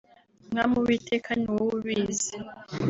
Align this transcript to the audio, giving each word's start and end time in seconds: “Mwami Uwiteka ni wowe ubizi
“Mwami 0.51 0.73
Uwiteka 0.79 1.29
ni 1.35 1.45
wowe 1.53 1.71
ubizi 1.79 2.33